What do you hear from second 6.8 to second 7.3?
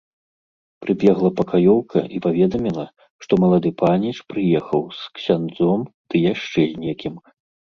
некім.